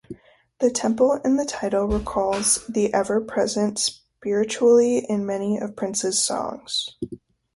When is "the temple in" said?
0.57-1.35